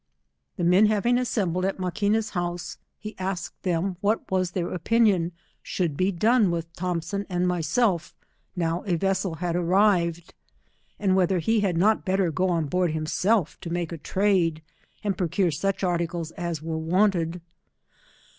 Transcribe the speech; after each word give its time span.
The 0.57 0.63
men 0.63 0.87
having 0.87 1.19
assembled 1.19 1.63
at 1.63 1.77
Maquina's 1.77 2.31
houge^ 2.31 2.79
179 2.97 2.97
he 2.97 3.15
asked 3.19 3.61
them 3.61 3.97
what 4.01 4.31
was 4.31 4.49
their 4.49 4.73
opinion 4.73 5.31
should 5.61 5.99
he 5.99 6.11
done 6.11 6.49
with 6.49 6.73
Thompson 6.73 7.23
and 7.29 7.47
myself, 7.47 8.15
now 8.55 8.83
a 8.87 8.95
vessel 8.95 9.35
had 9.35 9.55
arrived, 9.55 10.33
and 10.97 11.15
whether 11.15 11.37
he 11.37 11.59
had 11.59 11.77
not 11.77 12.03
better 12.03 12.31
go 12.31 12.49
on 12.49 12.65
board 12.65 12.93
himself, 12.93 13.59
to 13.61 13.69
make 13.69 13.91
a 13.91 13.97
trade, 13.99 14.63
and 15.03 15.19
procure 15.19 15.51
such 15.51 15.83
articles 15.83 16.31
as 16.31 16.63
were 16.63 16.79
wanted. 16.79 17.39